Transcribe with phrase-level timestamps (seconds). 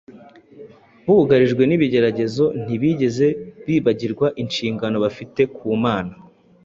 [1.05, 3.27] bugarijwe n’ibigeragezo, ntibigeze
[3.65, 6.13] bibagirwa inshingano bafite ku Mana.